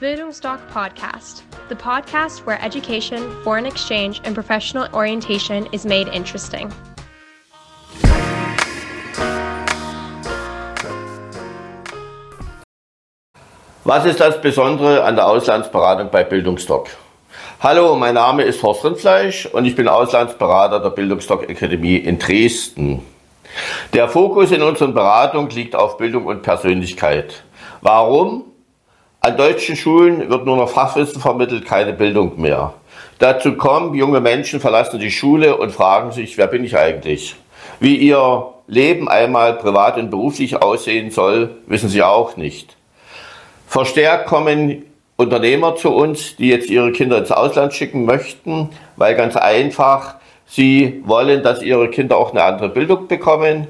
Bildungsdoc 0.00 0.60
Podcast, 0.72 1.42
the 1.68 1.74
podcast 1.74 2.46
where 2.46 2.56
education, 2.62 3.18
foreign 3.42 3.66
exchange, 3.66 4.20
and 4.22 4.32
professional 4.32 4.86
orientation 4.92 5.66
is 5.72 5.84
made 5.84 6.06
interesting. 6.14 6.72
Was 13.82 14.04
ist 14.04 14.20
das 14.20 14.40
Besondere 14.40 15.02
an 15.02 15.16
der 15.16 15.26
Auslandsberatung 15.26 16.10
bei 16.12 16.22
Bildungsdoc? 16.22 16.90
Hallo, 17.60 17.96
mein 17.96 18.14
Name 18.14 18.44
ist 18.44 18.62
Horst 18.62 18.84
Rindfleisch 18.84 19.46
und 19.46 19.64
ich 19.64 19.74
bin 19.74 19.88
Auslandsberater 19.88 20.78
der 20.78 20.90
Bildungsdoc 20.90 21.50
Akademie 21.50 21.96
in 21.96 22.20
Dresden. 22.20 23.04
Der 23.92 24.08
Fokus 24.08 24.52
in 24.52 24.62
unseren 24.62 24.94
Beratungen 24.94 25.50
liegt 25.50 25.74
auf 25.74 25.96
Bildung 25.96 26.26
und 26.26 26.42
Persönlichkeit. 26.42 27.42
Warum? 27.80 28.47
An 29.20 29.36
deutschen 29.36 29.74
Schulen 29.74 30.30
wird 30.30 30.46
nur 30.46 30.56
noch 30.56 30.68
Fachwissen 30.68 31.20
vermittelt, 31.20 31.66
keine 31.66 31.92
Bildung 31.92 32.40
mehr. 32.40 32.74
Dazu 33.18 33.56
kommen, 33.56 33.94
junge 33.94 34.20
Menschen 34.20 34.60
verlassen 34.60 35.00
die 35.00 35.10
Schule 35.10 35.56
und 35.56 35.72
fragen 35.72 36.12
sich, 36.12 36.38
wer 36.38 36.46
bin 36.46 36.62
ich 36.62 36.76
eigentlich? 36.76 37.34
Wie 37.80 37.96
ihr 37.96 38.46
Leben 38.68 39.08
einmal 39.08 39.54
privat 39.54 39.96
und 39.96 40.10
beruflich 40.10 40.62
aussehen 40.62 41.10
soll, 41.10 41.56
wissen 41.66 41.88
sie 41.88 42.04
auch 42.04 42.36
nicht. 42.36 42.76
Verstärkt 43.66 44.26
kommen 44.26 44.84
Unternehmer 45.16 45.74
zu 45.74 45.90
uns, 45.90 46.36
die 46.36 46.50
jetzt 46.50 46.70
ihre 46.70 46.92
Kinder 46.92 47.18
ins 47.18 47.32
Ausland 47.32 47.72
schicken 47.74 48.04
möchten, 48.04 48.70
weil 48.94 49.16
ganz 49.16 49.36
einfach 49.36 50.14
sie 50.46 51.02
wollen, 51.04 51.42
dass 51.42 51.60
ihre 51.60 51.90
Kinder 51.90 52.16
auch 52.18 52.30
eine 52.30 52.44
andere 52.44 52.68
Bildung 52.68 53.08
bekommen 53.08 53.66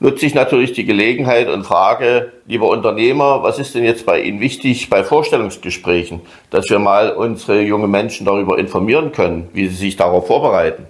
nutze 0.00 0.26
ich 0.26 0.34
natürlich 0.34 0.72
die 0.72 0.84
Gelegenheit 0.84 1.48
und 1.48 1.64
frage, 1.64 2.32
lieber 2.46 2.68
Unternehmer, 2.68 3.42
was 3.42 3.58
ist 3.58 3.74
denn 3.74 3.84
jetzt 3.84 4.06
bei 4.06 4.20
Ihnen 4.20 4.40
wichtig 4.40 4.90
bei 4.90 5.04
Vorstellungsgesprächen, 5.04 6.20
dass 6.50 6.68
wir 6.68 6.78
mal 6.78 7.10
unsere 7.12 7.60
jungen 7.62 7.90
Menschen 7.90 8.26
darüber 8.26 8.58
informieren 8.58 9.12
können, 9.12 9.48
wie 9.52 9.68
sie 9.68 9.76
sich 9.76 9.96
darauf 9.96 10.26
vorbereiten. 10.26 10.86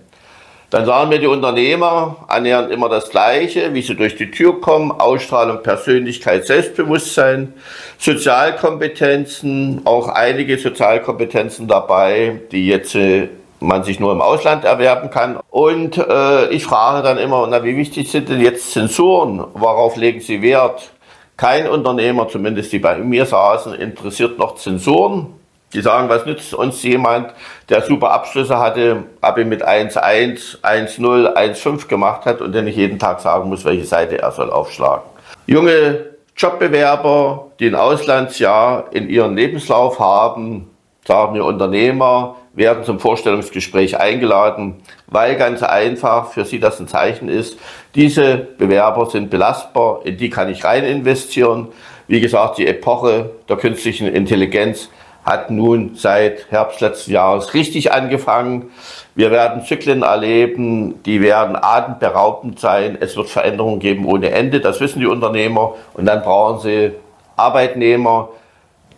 Dann 0.70 0.84
sagen 0.84 1.10
mir 1.10 1.20
die 1.20 1.28
Unternehmer 1.28 2.24
annähernd 2.26 2.72
immer 2.72 2.88
das 2.88 3.10
Gleiche, 3.10 3.72
wie 3.72 3.82
sie 3.82 3.94
durch 3.94 4.16
die 4.16 4.32
Tür 4.32 4.60
kommen, 4.60 4.90
Ausstrahlung, 4.90 5.62
Persönlichkeit, 5.62 6.44
Selbstbewusstsein, 6.44 7.52
Sozialkompetenzen, 7.98 9.82
auch 9.84 10.08
einige 10.08 10.58
Sozialkompetenzen 10.58 11.68
dabei, 11.68 12.40
die 12.50 12.66
jetzt 12.66 12.96
äh, 12.96 13.28
man 13.60 13.84
sich 13.84 14.00
nur 14.00 14.12
im 14.12 14.20
Ausland 14.20 14.64
erwerben 14.64 15.10
kann. 15.10 15.38
Und 15.50 15.98
äh, 15.98 16.48
ich 16.48 16.64
frage 16.64 17.02
dann 17.02 17.18
immer, 17.18 17.46
na, 17.46 17.64
wie 17.64 17.76
wichtig 17.76 18.10
sind 18.10 18.28
denn 18.28 18.40
jetzt 18.40 18.72
Zensuren? 18.72 19.44
Worauf 19.54 19.96
legen 19.96 20.20
Sie 20.20 20.42
Wert? 20.42 20.90
Kein 21.36 21.68
Unternehmer, 21.68 22.28
zumindest 22.28 22.72
die 22.72 22.78
bei 22.78 22.96
mir 22.96 23.26
saßen, 23.26 23.74
interessiert 23.74 24.38
noch 24.38 24.54
Zensuren. 24.56 25.26
Die 25.72 25.82
sagen, 25.82 26.08
was 26.08 26.24
nützt 26.24 26.54
uns 26.54 26.82
jemand, 26.82 27.34
der 27.68 27.82
super 27.82 28.12
Abschlüsse 28.12 28.58
hatte, 28.58 29.04
Abi 29.20 29.44
mit 29.44 29.66
1,1, 29.66 30.62
1,0, 30.62 31.34
1,5 31.34 31.88
gemacht 31.88 32.24
hat 32.24 32.40
und 32.40 32.52
der 32.52 32.62
nicht 32.62 32.76
jeden 32.76 32.98
Tag 32.98 33.20
sagen 33.20 33.48
muss, 33.50 33.64
welche 33.64 33.84
Seite 33.84 34.18
er 34.18 34.30
soll 34.30 34.50
aufschlagen. 34.50 35.04
Junge 35.46 36.06
Jobbewerber, 36.36 37.48
die 37.58 37.66
ein 37.66 37.74
Auslandsjahr 37.74 38.86
in 38.92 39.08
ihrem 39.08 39.36
Lebenslauf 39.36 39.98
haben, 39.98 40.70
sagen 41.06 41.32
mir 41.32 41.44
Unternehmer, 41.44 42.36
werden 42.56 42.84
zum 42.84 42.98
Vorstellungsgespräch 42.98 44.00
eingeladen, 44.00 44.76
weil 45.06 45.36
ganz 45.36 45.62
einfach 45.62 46.32
für 46.32 46.44
sie 46.44 46.58
das 46.58 46.80
ein 46.80 46.88
Zeichen 46.88 47.28
ist, 47.28 47.58
diese 47.94 48.36
Bewerber 48.36 49.06
sind 49.06 49.30
belastbar, 49.30 50.00
in 50.04 50.16
die 50.16 50.30
kann 50.30 50.48
ich 50.48 50.64
rein 50.64 50.84
investieren. 50.84 51.68
Wie 52.08 52.20
gesagt, 52.20 52.58
die 52.58 52.66
Epoche 52.66 53.30
der 53.48 53.56
künstlichen 53.56 54.08
Intelligenz 54.08 54.88
hat 55.24 55.50
nun 55.50 55.96
seit 55.96 56.50
Herbst 56.50 56.80
letzten 56.80 57.10
Jahres 57.12 57.52
richtig 57.52 57.92
angefangen. 57.92 58.70
Wir 59.16 59.32
werden 59.32 59.64
Zyklen 59.64 60.02
erleben, 60.02 61.02
die 61.02 61.20
werden 61.20 61.56
atemberaubend 61.60 62.60
sein. 62.60 62.96
Es 63.00 63.16
wird 63.16 63.28
Veränderungen 63.28 63.80
geben 63.80 64.06
ohne 64.06 64.30
Ende, 64.30 64.60
das 64.60 64.80
wissen 64.80 65.00
die 65.00 65.06
Unternehmer. 65.06 65.74
Und 65.94 66.06
dann 66.06 66.22
brauchen 66.22 66.60
sie 66.60 66.92
Arbeitnehmer, 67.36 68.28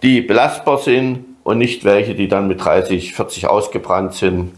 die 0.03 0.21
belastbar 0.21 0.79
sind, 0.79 1.25
und 1.49 1.57
nicht 1.57 1.83
welche, 1.83 2.15
die 2.15 2.29
dann 2.29 2.47
mit 2.47 2.63
30, 2.63 3.15
40 3.15 3.49
ausgebrannt 3.49 4.13
sind 4.13 4.53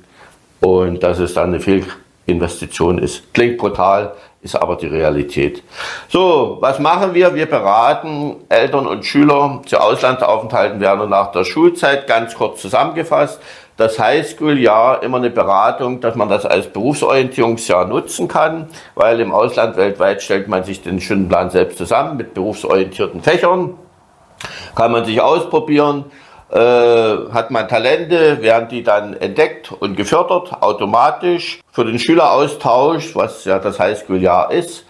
und 0.61 1.05
dass 1.05 1.21
es 1.21 1.35
dann 1.35 1.55
eine 1.55 1.61
Fehlinvestition 1.61 2.99
ist. 2.99 3.33
Klingt 3.33 3.59
brutal, 3.59 4.17
ist 4.43 4.57
aber 4.57 4.75
die 4.75 4.89
Realität. 4.89 5.63
So, 6.09 6.59
was 6.59 6.81
machen 6.81 7.15
wir? 7.15 7.33
Wir 7.37 7.47
beraten 7.47 8.39
Eltern 8.49 8.89
und 8.89 9.05
Schüler 9.05 9.63
zu 9.67 9.79
Auslandsaufenthalten 9.79 10.81
während 10.81 11.03
und 11.03 11.11
nach 11.11 11.31
der 11.31 11.45
Schulzeit, 11.45 12.09
ganz 12.09 12.35
kurz 12.35 12.61
zusammengefasst. 12.61 13.41
Das 13.77 14.01
Highschool-Jahr 14.01 15.05
immer 15.05 15.19
eine 15.19 15.31
Beratung, 15.31 16.01
dass 16.01 16.17
man 16.17 16.29
das 16.29 16.45
als 16.45 16.67
Berufsorientierungsjahr 16.73 17.85
nutzen 17.85 18.27
kann, 18.27 18.67
weil 18.97 19.21
im 19.21 19.31
Ausland 19.31 19.77
weltweit 19.77 20.23
stellt 20.23 20.49
man 20.49 20.65
sich 20.65 20.83
den 20.83 21.01
Stundenplan 21.01 21.51
selbst 21.51 21.79
zusammen 21.79 22.17
mit 22.17 22.35
berufsorientierten 22.35 23.23
Fächern. 23.23 23.75
Kann 24.75 24.91
man 24.91 25.05
sich 25.05 25.21
ausprobieren 25.21 26.07
äh, 26.53 27.33
hat 27.33 27.51
man 27.51 27.69
Talente, 27.69 28.43
werden 28.43 28.69
die 28.69 28.83
dann 28.83 29.15
entdeckt 29.15 29.73
und 29.73 29.97
gefördert, 29.97 30.63
automatisch. 30.63 31.61
Für 31.73 31.85
den 31.85 31.99
Schüleraustausch, 31.99 33.15
was 33.15 33.45
ja 33.45 33.59
das 33.59 33.79
Highschool-Jahr 33.79 34.51
ist, 34.51 34.85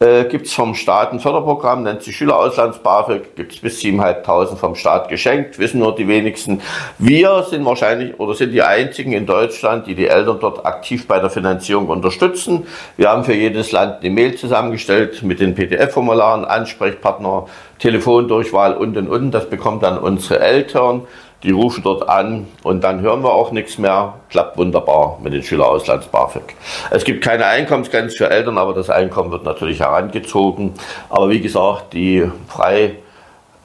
äh, 0.00 0.24
gibt 0.24 0.46
es 0.46 0.52
vom 0.52 0.74
Staat 0.74 1.12
ein 1.12 1.20
Förderprogramm, 1.20 1.82
nennt 1.82 2.02
sich 2.02 2.16
Schülerauslands-BAföG, 2.16 3.36
gibt 3.36 3.52
es 3.52 3.60
bis 3.60 3.80
7.500 3.80 4.56
vom 4.56 4.74
Staat 4.74 5.08
geschenkt, 5.08 5.58
wissen 5.58 5.78
nur 5.78 5.94
die 5.94 6.08
wenigsten. 6.08 6.60
Wir 6.98 7.44
sind 7.48 7.64
wahrscheinlich 7.64 8.18
oder 8.18 8.34
sind 8.34 8.52
die 8.52 8.62
einzigen 8.62 9.12
in 9.12 9.26
Deutschland, 9.26 9.86
die 9.86 9.94
die 9.94 10.08
Eltern 10.08 10.38
dort 10.40 10.66
aktiv 10.66 11.06
bei 11.06 11.20
der 11.20 11.30
Finanzierung 11.30 11.88
unterstützen. 11.88 12.66
Wir 12.96 13.10
haben 13.10 13.24
für 13.24 13.34
jedes 13.34 13.72
Land 13.72 14.00
eine 14.00 14.10
Mail 14.10 14.34
zusammengestellt 14.34 15.22
mit 15.22 15.40
den 15.40 15.54
PDF-Formularen, 15.54 16.44
Ansprechpartner, 16.44 17.46
Telefondurchwahl 17.78 18.74
und 18.74 18.96
und 18.96 19.08
und. 19.08 19.30
Das 19.30 19.48
bekommt 19.48 19.82
dann 19.82 19.98
unsere 19.98 20.40
Eltern. 20.40 21.02
Die 21.44 21.50
rufen 21.50 21.82
dort 21.84 22.08
an 22.08 22.46
und 22.62 22.82
dann 22.82 23.02
hören 23.02 23.22
wir 23.22 23.32
auch 23.32 23.52
nichts 23.52 23.76
mehr. 23.76 24.14
Klappt 24.30 24.56
wunderbar 24.56 25.18
mit 25.22 25.34
den 25.34 25.42
Schülerauslands 25.42 26.06
BAföG. 26.06 26.54
Es 26.90 27.04
gibt 27.04 27.22
keine 27.22 27.44
Einkommensgrenze 27.44 28.16
für 28.16 28.30
Eltern, 28.30 28.56
aber 28.56 28.72
das 28.72 28.88
Einkommen 28.88 29.30
wird 29.30 29.44
natürlich 29.44 29.80
herangezogen. 29.80 30.72
Aber 31.10 31.28
wie 31.28 31.42
gesagt, 31.42 31.92
die 31.92 32.30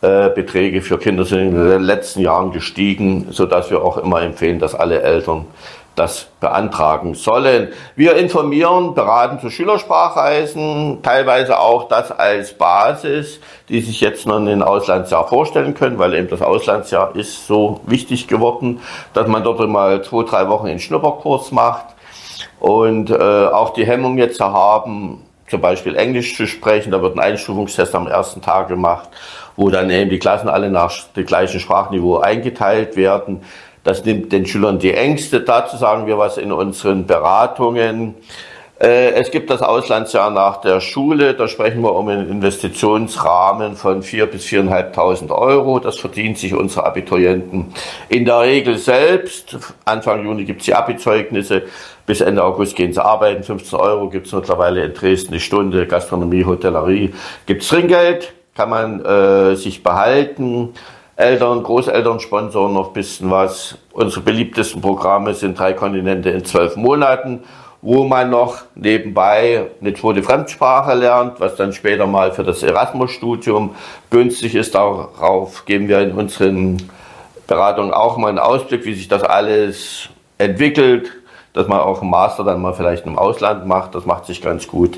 Freibeträge 0.01 0.81
für 0.81 0.97
Kinder 0.97 1.23
sind 1.23 1.39
in 1.39 1.55
den 1.55 1.81
letzten 1.81 2.19
Jahren 2.19 2.51
gestiegen, 2.51 3.27
sodass 3.31 3.71
wir 3.71 3.81
auch 3.81 3.97
immer 3.97 4.21
empfehlen, 4.23 4.59
dass 4.59 4.75
alle 4.75 5.01
Eltern 5.01 5.45
das 5.99 6.27
beantragen 6.39 7.13
sollen. 7.13 7.69
Wir 7.95 8.15
informieren, 8.15 8.93
beraten 8.93 9.39
zu 9.39 9.49
Schülersprachreisen, 9.49 10.99
teilweise 11.03 11.59
auch 11.59 11.89
das 11.89 12.11
als 12.11 12.53
Basis, 12.53 13.39
die 13.67 13.81
sich 13.81 13.99
jetzt 13.99 14.25
noch 14.25 14.37
ein 14.37 14.63
Auslandsjahr 14.63 15.27
vorstellen 15.27 15.73
können, 15.73 15.99
weil 15.99 16.13
eben 16.13 16.29
das 16.29 16.41
Auslandsjahr 16.41 17.15
ist 17.15 17.45
so 17.45 17.81
wichtig 17.85 18.27
geworden, 18.27 18.79
dass 19.13 19.27
man 19.27 19.43
dort 19.43 19.59
mal 19.67 20.01
zwei, 20.03 20.23
drei 20.23 20.47
Wochen 20.47 20.67
einen 20.67 20.79
Schnupperkurs 20.79 21.51
macht 21.51 21.85
und 22.59 23.09
äh, 23.09 23.15
auch 23.15 23.71
die 23.71 23.85
Hemmung 23.85 24.17
jetzt 24.17 24.39
haben, 24.39 25.25
zum 25.49 25.61
Beispiel 25.61 25.95
Englisch 25.95 26.35
zu 26.35 26.47
sprechen. 26.47 26.91
Da 26.91 27.01
wird 27.01 27.15
ein 27.15 27.19
Einstufungstest 27.19 27.93
am 27.95 28.07
ersten 28.07 28.41
Tag 28.41 28.67
gemacht, 28.67 29.09
wo 29.55 29.69
dann 29.69 29.89
eben 29.89 30.09
die 30.09 30.19
Klassen 30.19 30.47
alle 30.47 30.69
nach 30.69 30.93
dem 31.15 31.25
gleichen 31.25 31.59
Sprachniveau 31.59 32.19
eingeteilt 32.19 32.95
werden. 32.95 33.41
Das 33.83 34.05
nimmt 34.05 34.31
den 34.31 34.45
Schülern 34.45 34.79
die 34.79 34.93
Ängste. 34.93 35.41
Dazu 35.41 35.77
sagen 35.77 36.05
wir 36.07 36.17
was 36.17 36.37
in 36.37 36.51
unseren 36.51 37.05
Beratungen. 37.05 38.15
Äh, 38.79 39.11
es 39.11 39.29
gibt 39.31 39.49
das 39.49 39.61
Auslandsjahr 39.61 40.31
nach 40.31 40.61
der 40.61 40.79
Schule. 40.79 41.33
Da 41.33 41.49
sprechen 41.49 41.81
wir 41.81 41.93
um 41.95 42.07
einen 42.07 42.29
Investitionsrahmen 42.29 43.75
von 43.75 44.01
4.000 44.01 44.25
bis 44.27 44.45
4.500 44.45 45.31
Euro. 45.31 45.79
Das 45.79 45.99
verdient 45.99 46.37
sich 46.37 46.53
unsere 46.53 46.85
Abiturienten 46.85 47.73
in 48.07 48.23
der 48.23 48.39
Regel 48.41 48.77
selbst. 48.77 49.57
Anfang 49.83 50.23
Juni 50.23 50.45
gibt 50.45 50.61
es 50.61 50.65
die 50.65 50.75
Abi-Zeugnisse. 50.75 51.63
Bis 52.05 52.21
Ende 52.21 52.41
August 52.41 52.75
gehen 52.77 52.93
sie 52.93 53.03
arbeiten. 53.03 53.43
15 53.43 53.77
Euro 53.77 54.09
gibt 54.09 54.27
es 54.27 54.33
mittlerweile 54.33 54.83
in 54.85 54.93
Dresden 54.93 55.33
eine 55.33 55.41
Stunde. 55.41 55.85
Gastronomie, 55.85 56.45
Hotellerie 56.45 57.13
gibt 57.45 57.63
es 57.63 57.67
Trinkgeld. 57.67 58.33
Kann 58.55 58.69
man 58.69 59.03
äh, 59.03 59.55
sich 59.55 59.83
behalten. 59.83 60.73
Eltern, 61.19 61.63
Großeltern 61.63 62.21
sponsoren 62.21 62.73
noch 62.73 62.87
ein 62.87 62.93
bisschen 62.93 63.29
was. 63.29 63.77
Unsere 63.91 64.21
beliebtesten 64.21 64.79
Programme 64.79 65.33
sind 65.33 65.59
drei 65.59 65.73
Kontinente 65.73 66.29
in 66.29 66.45
zwölf 66.45 66.77
Monaten, 66.77 67.43
wo 67.81 68.05
man 68.05 68.29
noch 68.29 68.59
nebenbei 68.75 69.67
eine 69.81 69.93
zweite 69.93 70.23
Fremdsprache 70.23 70.93
lernt, 70.93 71.41
was 71.41 71.57
dann 71.57 71.73
später 71.73 72.07
mal 72.07 72.31
für 72.31 72.45
das 72.45 72.63
Erasmus-Studium 72.63 73.75
günstig 74.09 74.55
ist. 74.55 74.75
Darauf 74.75 75.65
geben 75.65 75.89
wir 75.89 75.99
in 75.99 76.13
unseren 76.13 76.89
Beratungen 77.47 77.93
auch 77.93 78.15
mal 78.15 78.29
einen 78.29 78.39
Ausblick, 78.39 78.85
wie 78.85 78.93
sich 78.93 79.09
das 79.09 79.21
alles 79.21 80.07
entwickelt, 80.37 81.11
dass 81.51 81.67
man 81.67 81.79
auch 81.79 82.01
einen 82.01 82.11
Master 82.11 82.45
dann 82.45 82.61
mal 82.61 82.73
vielleicht 82.73 83.05
im 83.05 83.19
Ausland 83.19 83.67
macht. 83.67 83.93
Das 83.93 84.05
macht 84.05 84.25
sich 84.25 84.41
ganz 84.41 84.67
gut. 84.67 84.97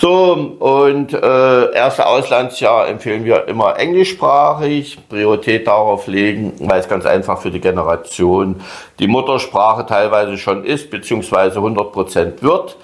So, 0.00 0.32
und 0.60 1.12
äh, 1.12 1.74
erste 1.74 2.06
Auslandsjahr 2.06 2.88
empfehlen 2.88 3.26
wir 3.26 3.48
immer 3.48 3.78
englischsprachig, 3.78 4.96
Priorität 5.10 5.66
darauf 5.66 6.06
legen, 6.06 6.54
weil 6.58 6.80
es 6.80 6.88
ganz 6.88 7.04
einfach 7.04 7.42
für 7.42 7.50
die 7.50 7.60
Generation 7.60 8.62
die 8.98 9.08
Muttersprache 9.08 9.84
teilweise 9.84 10.38
schon 10.38 10.64
ist, 10.64 10.88
beziehungsweise 10.88 11.58
100% 11.58 12.40
wird. 12.40 12.78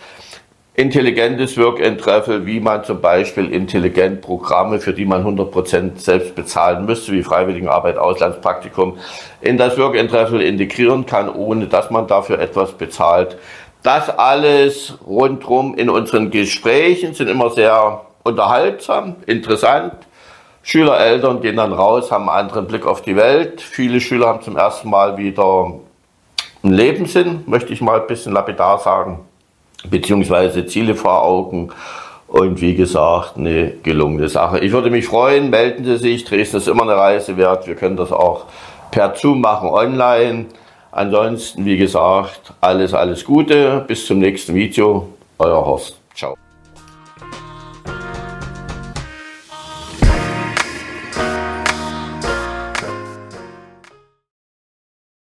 Intelligentes 0.75 1.57
Work 1.57 1.83
and 1.83 1.99
Travel, 1.99 2.45
wie 2.45 2.61
man 2.61 2.85
zum 2.85 3.01
Beispiel 3.01 3.51
intelligent 3.51 4.21
Programme, 4.21 4.79
für 4.79 4.93
die 4.93 5.07
man 5.07 5.25
100% 5.25 5.97
selbst 5.97 6.35
bezahlen 6.35 6.85
müsste, 6.85 7.13
wie 7.13 7.23
Freiwilligenarbeit, 7.23 7.97
Auslandspraktikum, 7.97 8.99
in 9.41 9.57
das 9.57 9.79
Work 9.79 9.99
and 9.99 10.11
Travel 10.11 10.43
integrieren 10.43 11.07
kann, 11.07 11.31
ohne 11.31 11.67
dass 11.67 11.91
man 11.91 12.07
dafür 12.07 12.39
etwas 12.41 12.73
bezahlt 12.73 13.39
das 13.87 14.11
alles 14.11 14.99
rundherum 15.07 15.75
in 15.77 15.89
unseren 15.89 16.31
Gesprächen 16.31 17.15
sind 17.15 17.29
immer 17.29 17.51
sehr 17.51 18.03
unterhaltsam, 18.25 19.17
interessant. 19.27 19.95
Schüler, 20.63 20.99
Eltern 20.99 21.41
gehen 21.41 21.57
dann 21.57 21.73
raus, 21.73 22.11
haben 22.11 22.29
einen 22.29 22.49
anderen 22.49 22.67
Blick 22.67 22.85
auf 22.85 23.01
die 23.03 23.15
Welt. 23.15 23.61
Viele 23.61 24.01
Schüler 24.01 24.27
haben 24.27 24.43
zum 24.43 24.57
ersten 24.57 24.91
Mal 24.91 25.17
wieder 25.17 25.75
einen 26.65 26.73
Lebenssinn, 26.73 27.45
möchte 27.47 27.73
ich 27.73 27.81
mal 27.81 28.01
ein 28.01 28.09
bisschen 28.09 28.33
lapidar 28.33 28.79
sagen, 28.81 29.21
beziehungsweise 29.89 30.67
Ziele 30.67 30.97
vor 30.97 31.23
Augen. 31.23 31.71
Und 32.27 32.61
wie 32.61 32.75
gesagt, 32.75 33.37
eine 33.37 33.71
gelungene 33.85 34.29
Sache. 34.29 34.59
Ich 34.59 34.73
würde 34.73 34.91
mich 34.91 35.07
freuen, 35.07 35.49
melden 35.49 35.85
Sie 35.85 35.97
sich. 35.97 36.25
Dresden 36.25 36.57
ist 36.57 36.67
immer 36.67 36.83
eine 36.83 36.97
Reise 36.97 37.37
wert. 37.37 37.69
Wir 37.69 37.77
können 37.77 37.97
das 37.97 38.11
auch 38.11 38.47
per 38.91 39.15
Zoom 39.15 39.41
machen, 39.41 39.69
online. 39.69 40.47
Ansonsten, 40.97 41.67
wie 41.67 41.77
gesagt, 41.77 42.55
alles, 42.63 42.95
alles 42.95 43.23
Gute. 43.23 43.85
Bis 43.87 44.07
zum 44.07 44.19
nächsten 44.19 44.55
Video. 44.55 45.07
Euer 45.39 45.67
Horst. 45.67 46.01
Ciao. 46.15 46.35